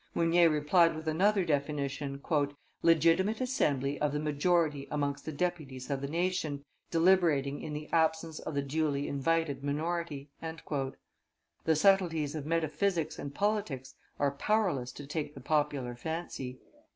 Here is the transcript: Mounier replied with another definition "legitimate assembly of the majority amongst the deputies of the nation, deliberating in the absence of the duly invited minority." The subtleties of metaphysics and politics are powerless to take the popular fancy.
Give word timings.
Mounier 0.15 0.49
replied 0.49 0.95
with 0.95 1.07
another 1.07 1.45
definition 1.45 2.23
"legitimate 2.81 3.39
assembly 3.39 4.01
of 4.01 4.11
the 4.11 4.19
majority 4.19 4.87
amongst 4.89 5.25
the 5.25 5.31
deputies 5.31 5.91
of 5.91 6.01
the 6.01 6.07
nation, 6.07 6.65
deliberating 6.89 7.61
in 7.61 7.73
the 7.73 7.87
absence 7.93 8.39
of 8.39 8.55
the 8.55 8.63
duly 8.63 9.07
invited 9.07 9.63
minority." 9.63 10.31
The 10.41 11.75
subtleties 11.75 12.33
of 12.33 12.47
metaphysics 12.47 13.19
and 13.19 13.31
politics 13.31 13.93
are 14.17 14.31
powerless 14.31 14.91
to 14.93 15.05
take 15.05 15.35
the 15.35 15.39
popular 15.39 15.93
fancy. 15.93 16.57